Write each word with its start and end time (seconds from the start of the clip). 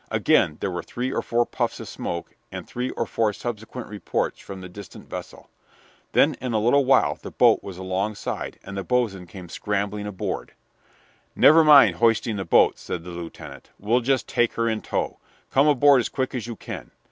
Again 0.09 0.57
there 0.61 0.71
were 0.71 0.81
three 0.81 1.11
or 1.13 1.21
four 1.21 1.45
puffs 1.45 1.79
of 1.79 1.87
smoke 1.87 2.35
and 2.51 2.65
three 2.65 2.89
or 2.89 3.05
four 3.05 3.33
subsequent 3.33 3.87
reports 3.87 4.39
from 4.39 4.59
the 4.61 4.67
distant 4.67 5.07
vessel. 5.07 5.51
Then, 6.13 6.33
in 6.41 6.53
a 6.53 6.59
little 6.59 6.85
while, 6.85 7.19
the 7.21 7.29
boat 7.29 7.61
was 7.61 7.77
alongside, 7.77 8.57
and 8.63 8.75
the 8.75 8.83
boatswain 8.83 9.27
came 9.27 9.47
scrambling 9.47 10.07
aboard. 10.07 10.53
"Never 11.35 11.63
mind 11.63 11.97
hoisting 11.97 12.37
the 12.37 12.45
boat," 12.45 12.79
said 12.79 13.03
the 13.03 13.11
lieutenant; 13.11 13.69
"we'll 13.77 14.01
just 14.01 14.27
take 14.27 14.53
her 14.53 14.67
in 14.67 14.81
tow. 14.81 15.19
Come 15.51 15.67
aboard 15.67 15.99
as 15.99 16.09
quick 16.09 16.33
as 16.33 16.47
you 16.47 16.55
can." 16.55 16.89